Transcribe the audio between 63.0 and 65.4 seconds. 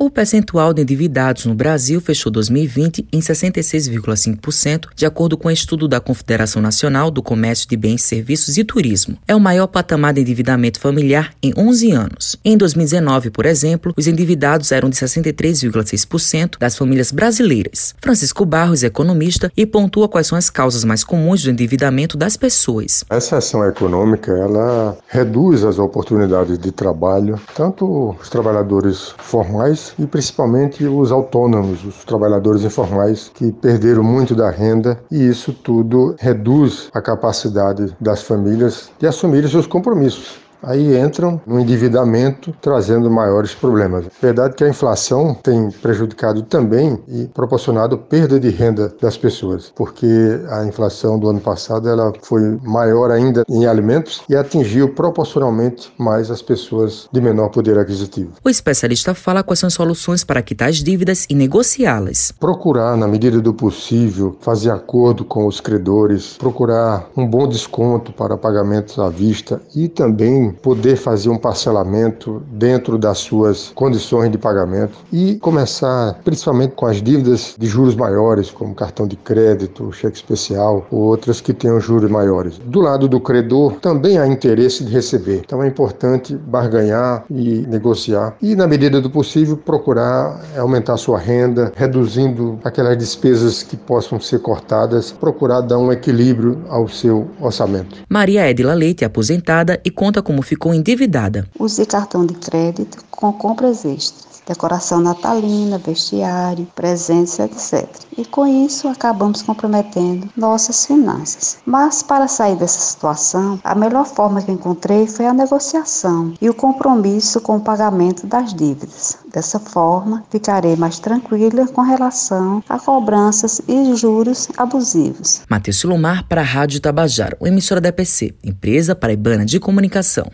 medida do possível, fazer acordo